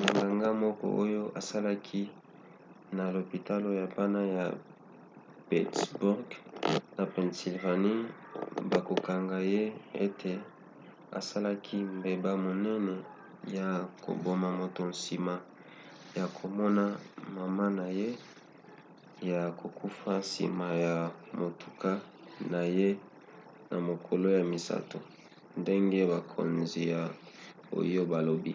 [0.00, 2.00] monganga moko oyo asalaki
[2.96, 4.44] na lopitalo ya bana ya
[5.48, 6.30] pittsburgh
[6.96, 7.98] na pennsylvanie
[8.70, 9.64] bakokanga ye
[10.04, 10.32] ete
[11.20, 12.94] asalaki mbeba monene
[13.56, 13.68] ya
[14.04, 15.34] koboma moto nsima
[16.18, 16.84] ya komona
[17.36, 18.08] mama na ye
[19.30, 20.96] ya kokufa na nsima ya
[21.38, 21.90] motuka
[22.52, 22.88] na ye
[23.70, 24.98] na mokolo ya misato
[25.62, 27.02] ndenge bakonzi ya
[27.76, 28.52] ohio balobi